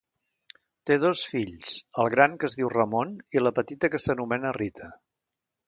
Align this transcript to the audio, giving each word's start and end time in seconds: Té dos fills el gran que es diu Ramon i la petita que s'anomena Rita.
Té 0.89 0.95
dos 1.03 1.21
fills 1.33 1.75
el 2.03 2.09
gran 2.15 2.33
que 2.45 2.49
es 2.51 2.57
diu 2.61 2.71
Ramon 2.75 3.13
i 3.39 3.45
la 3.45 3.55
petita 3.61 3.93
que 3.97 4.03
s'anomena 4.07 4.59
Rita. 4.61 4.93